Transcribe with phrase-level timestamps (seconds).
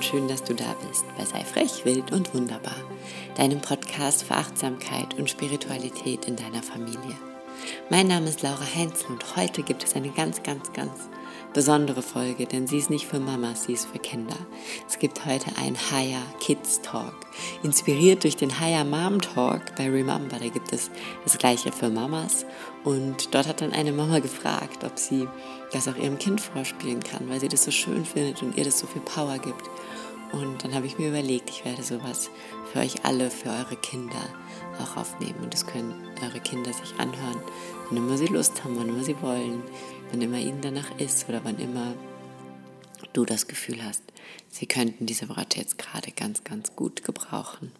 [0.00, 2.76] und schön, dass du da bist bei Sei frech, wild und wunderbar,
[3.36, 7.18] deinem Podcast für Achtsamkeit und Spiritualität in deiner Familie.
[7.90, 11.10] Mein Name ist Laura Heinzel und heute gibt es eine ganz, ganz, ganz
[11.52, 14.36] besondere Folge, denn sie ist nicht für Mamas, sie ist für Kinder.
[14.88, 17.14] Es gibt heute ein Higher Kids Talk,
[17.62, 20.38] inspiriert durch den Higher Mom Talk bei Remember.
[20.38, 20.90] Da gibt es
[21.24, 22.46] das gleiche für Mamas
[22.84, 25.28] und dort hat dann eine Mama gefragt, ob sie
[25.72, 28.78] das auch ihrem Kind vorspielen kann, weil sie das so schön findet und ihr das
[28.78, 29.68] so viel Power gibt.
[30.32, 32.30] Und dann habe ich mir überlegt, ich werde sowas
[32.72, 34.22] für euch alle, für eure Kinder
[34.80, 35.40] auch aufnehmen.
[35.42, 35.92] Und das können
[36.22, 37.42] eure Kinder sich anhören,
[37.88, 39.62] wann immer sie Lust haben, wann immer sie wollen
[40.10, 41.94] wann immer ihnen danach ist oder wann immer
[43.12, 44.02] du das Gefühl hast,
[44.48, 47.72] sie könnten diese Worte jetzt gerade ganz, ganz gut gebrauchen.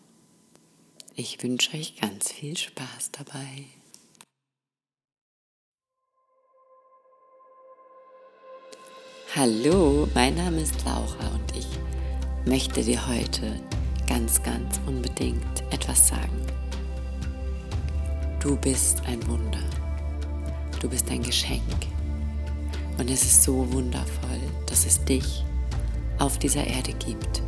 [1.15, 3.67] Ich wünsche euch ganz viel Spaß dabei.
[9.37, 11.67] Hallo, mein Name ist Laura und ich
[12.47, 13.61] möchte dir heute
[14.09, 16.47] ganz, ganz unbedingt etwas sagen.
[18.41, 19.63] Du bist ein Wunder.
[20.81, 21.63] Du bist ein Geschenk.
[23.01, 25.43] Und es ist so wundervoll, dass es dich
[26.19, 27.41] auf dieser Erde gibt.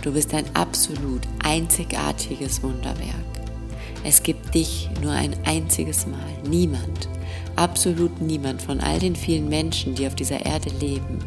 [0.00, 3.04] Du bist ein absolut einzigartiges Wunderwerk.
[4.02, 6.18] Es gibt dich nur ein einziges Mal.
[6.48, 7.06] Niemand,
[7.54, 11.18] absolut niemand von all den vielen Menschen, die auf dieser Erde leben,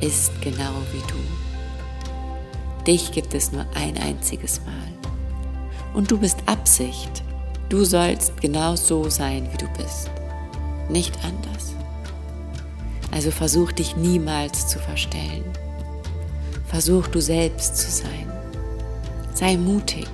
[0.00, 2.84] ist genau wie du.
[2.86, 5.92] Dich gibt es nur ein einziges Mal.
[5.92, 7.22] Und du bist Absicht.
[7.68, 10.10] Du sollst genau so sein, wie du bist.
[10.88, 11.71] Nicht anders.
[13.12, 15.44] Also versuch dich niemals zu verstellen.
[16.66, 18.32] Versuch du selbst zu sein.
[19.34, 20.08] Sei mutig,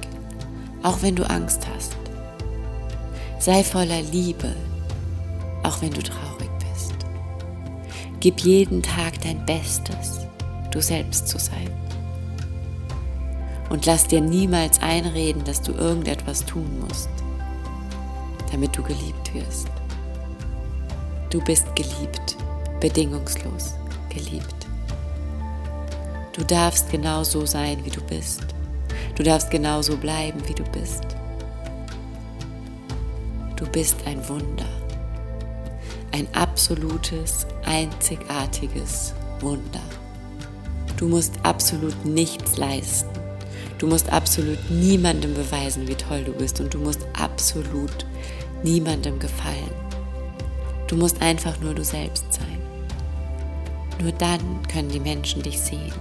[0.82, 1.96] auch wenn du Angst hast.
[3.38, 4.52] Sei voller Liebe,
[5.62, 6.94] auch wenn du traurig bist.
[8.18, 10.26] Gib jeden Tag dein Bestes,
[10.72, 11.70] du selbst zu sein.
[13.70, 17.10] Und lass dir niemals einreden, dass du irgendetwas tun musst,
[18.50, 19.68] damit du geliebt wirst.
[21.30, 22.38] Du bist geliebt
[22.80, 23.74] bedingungslos
[24.08, 24.66] geliebt.
[26.32, 28.42] Du darfst genau so sein, wie du bist.
[29.16, 31.02] Du darfst genau so bleiben, wie du bist.
[33.56, 34.68] Du bist ein Wunder.
[36.12, 39.82] Ein absolutes, einzigartiges Wunder.
[40.96, 43.10] Du musst absolut nichts leisten.
[43.78, 46.60] Du musst absolut niemandem beweisen, wie toll du bist.
[46.60, 48.06] Und du musst absolut
[48.62, 49.74] niemandem gefallen.
[50.86, 52.67] Du musst einfach nur du selbst sein.
[54.00, 55.92] Nur dann können die Menschen dich sehen.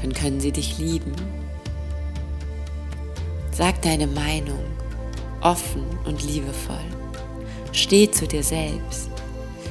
[0.00, 1.12] Dann können sie dich lieben.
[3.52, 4.64] Sag deine Meinung
[5.40, 6.84] offen und liebevoll.
[7.72, 9.10] Steh zu dir selbst.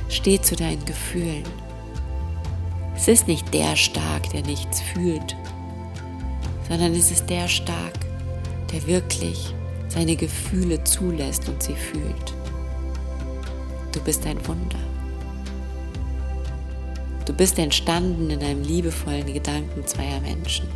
[0.09, 1.43] Steh zu deinen Gefühlen.
[2.95, 5.35] Es ist nicht der stark, der nichts fühlt,
[6.69, 7.99] sondern es ist der stark,
[8.71, 9.53] der wirklich
[9.89, 12.33] seine Gefühle zulässt und sie fühlt.
[13.91, 14.92] Du bist ein Wunder.
[17.25, 20.67] Du bist entstanden in einem liebevollen Gedanken zweier Menschen.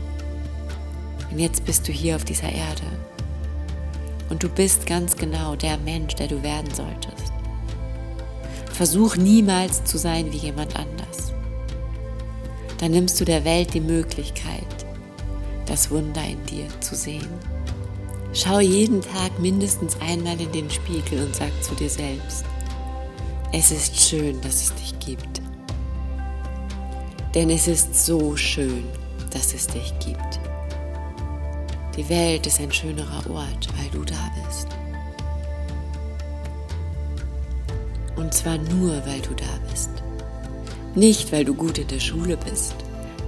[1.30, 2.84] Und jetzt bist du hier auf dieser Erde.
[4.30, 7.34] Und du bist ganz genau der Mensch, der du werden solltest.
[8.72, 11.34] Versuch niemals zu sein wie jemand anders.
[12.78, 14.86] Dann nimmst du der Welt die Möglichkeit,
[15.66, 17.28] das Wunder in dir zu sehen.
[18.34, 22.46] Schau jeden Tag mindestens einmal in den Spiegel und sag zu dir selbst,
[23.52, 25.42] es ist schön, dass es dich gibt.
[27.38, 28.84] Denn es ist so schön,
[29.30, 30.40] dass es dich gibt.
[31.96, 34.68] Die Welt ist ein schönerer Ort, weil du da bist.
[38.16, 39.92] Und zwar nur, weil du da bist.
[40.96, 42.74] Nicht, weil du gut in der Schule bist,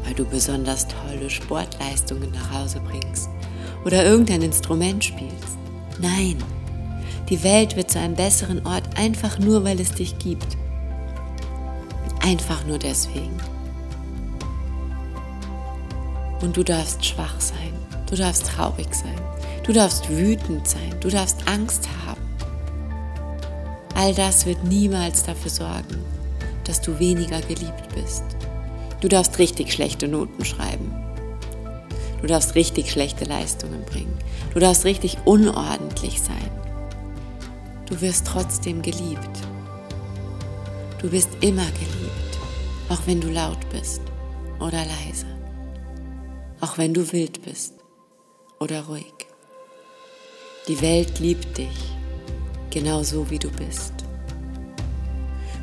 [0.03, 3.29] weil du besonders tolle Sportleistungen nach Hause bringst
[3.85, 5.59] oder irgendein Instrument spielst.
[6.01, 6.37] Nein,
[7.29, 10.57] die Welt wird zu einem besseren Ort einfach nur, weil es dich gibt.
[12.21, 13.39] Einfach nur deswegen.
[16.41, 17.73] Und du darfst schwach sein,
[18.09, 19.19] du darfst traurig sein,
[19.63, 22.21] du darfst wütend sein, du darfst Angst haben.
[23.93, 26.03] All das wird niemals dafür sorgen,
[26.63, 28.23] dass du weniger geliebt bist.
[29.01, 30.93] Du darfst richtig schlechte Noten schreiben.
[32.21, 34.17] Du darfst richtig schlechte Leistungen bringen.
[34.53, 36.51] Du darfst richtig unordentlich sein.
[37.85, 39.39] Du wirst trotzdem geliebt.
[41.01, 42.39] Du bist immer geliebt,
[42.89, 44.01] auch wenn du laut bist
[44.59, 45.38] oder leise
[46.61, 47.73] auch wenn du wild bist
[48.59, 49.13] oder ruhig.
[50.67, 51.95] Die Welt liebt dich,
[52.69, 53.93] genauso wie du bist.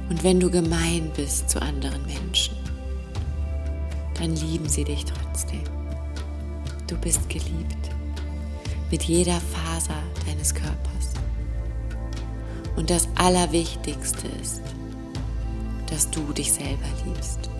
[0.09, 2.57] Und wenn du gemein bist zu anderen Menschen,
[4.19, 5.65] dann lieben sie dich trotzdem.
[6.87, 7.91] Du bist geliebt
[8.91, 11.15] mit jeder Faser deines Körpers.
[12.77, 14.63] Und das Allerwichtigste ist,
[15.91, 17.51] dass du dich selber liebst.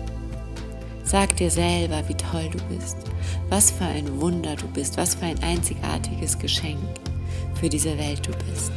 [1.07, 2.97] Sag dir selber, wie toll du bist,
[3.47, 6.77] was für ein Wunder du bist, was für ein einzigartiges Geschenk
[7.61, 8.73] für diese Welt du bist.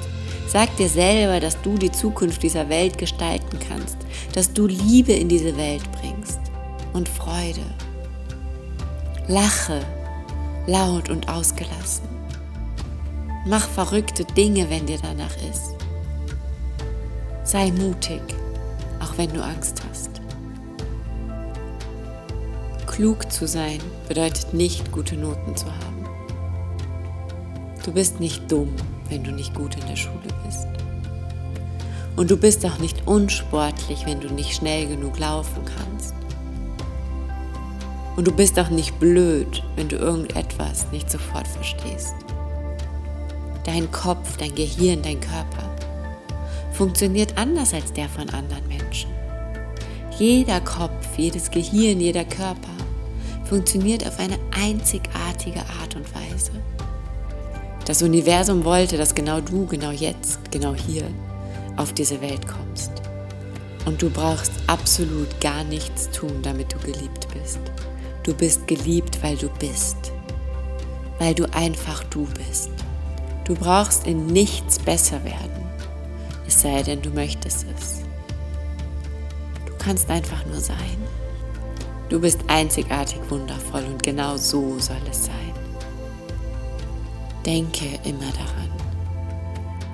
[0.47, 3.97] Sag dir selber, dass du die Zukunft dieser Welt gestalten kannst,
[4.33, 6.39] dass du Liebe in diese Welt bringst
[6.93, 7.67] und Freude.
[9.27, 9.81] Lache
[10.69, 12.09] laut und ausgelassen.
[13.45, 15.75] Mach verrückte Dinge, wenn dir danach ist.
[17.43, 18.23] Sei mutig,
[19.01, 20.10] auch wenn du Angst hast.
[23.01, 26.05] Klug zu sein bedeutet nicht, gute Noten zu haben.
[27.83, 28.75] Du bist nicht dumm,
[29.09, 30.69] wenn du nicht gut in der Schule bist.
[32.17, 36.15] Und du bist auch nicht unsportlich, wenn du nicht schnell genug laufen kannst.
[38.17, 42.13] Und du bist auch nicht blöd, wenn du irgendetwas nicht sofort verstehst.
[43.65, 45.75] Dein Kopf, dein Gehirn, dein Körper
[46.75, 49.09] funktioniert anders als der von anderen Menschen.
[50.19, 52.69] Jeder Kopf, jedes Gehirn, jeder Körper
[53.51, 56.53] funktioniert auf eine einzigartige Art und Weise.
[57.85, 61.03] Das Universum wollte, dass genau du, genau jetzt, genau hier
[61.77, 62.93] auf diese Welt kommst.
[63.87, 67.59] Und du brauchst absolut gar nichts tun, damit du geliebt bist.
[68.23, 70.13] Du bist geliebt, weil du bist.
[71.19, 72.71] Weil du einfach du bist.
[73.45, 75.67] Du brauchst in nichts besser werden,
[76.47, 78.03] es sei denn, du möchtest es.
[79.67, 80.77] Du kannst einfach nur sein.
[82.11, 85.55] Du bist einzigartig wundervoll und genau so soll es sein.
[87.47, 88.69] Denke immer daran.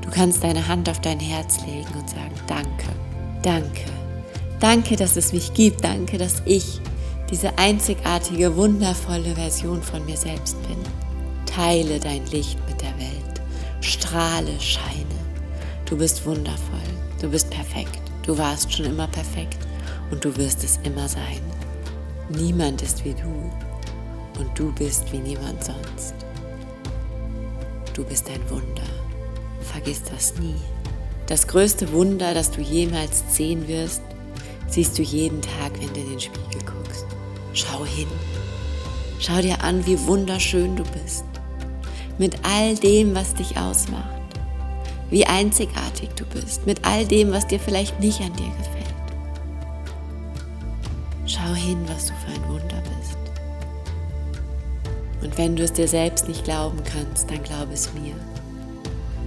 [0.00, 2.88] Du kannst deine Hand auf dein Herz legen und sagen, danke,
[3.42, 3.84] danke,
[4.60, 6.80] danke, dass es mich gibt, danke, dass ich
[7.30, 10.78] diese einzigartige, wundervolle Version von mir selbst bin.
[11.44, 13.42] Teile dein Licht mit der Welt.
[13.82, 15.04] Strahle, scheine.
[15.84, 16.80] Du bist wundervoll.
[17.20, 18.00] Du bist perfekt.
[18.24, 19.58] Du warst schon immer perfekt
[20.10, 21.56] und du wirst es immer sein.
[22.28, 26.14] Niemand ist wie du und du bist wie niemand sonst.
[27.94, 28.82] Du bist ein Wunder.
[29.61, 30.56] Vergiss das nie.
[31.26, 34.02] Das größte Wunder, das du jemals sehen wirst,
[34.69, 37.06] siehst du jeden Tag, wenn du in den Spiegel guckst.
[37.52, 38.08] Schau hin.
[39.20, 41.25] Schau dir an, wie wunderschön du bist.
[42.19, 44.20] Mit all dem, was dich ausmacht.
[45.11, 46.67] Wie einzigartig du bist.
[46.67, 48.75] Mit all dem, was dir vielleicht nicht an dir gefällt.
[51.26, 53.19] Schau hin, was du für ein Wunder bist.
[55.23, 58.14] Und wenn du es dir selbst nicht glauben kannst, dann glaub es mir.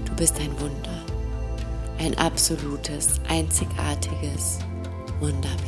[0.06, 1.04] Du bist ein Wunder.
[1.98, 4.60] Ein absolutes, einzigartiges
[5.20, 5.60] Wunderwerk.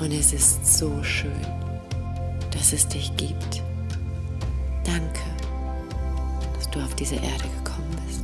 [0.00, 1.46] Und es ist so schön,
[2.50, 3.62] dass es dich gibt.
[4.82, 5.20] Danke,
[6.54, 8.21] dass du auf diese Erde gekommen bist.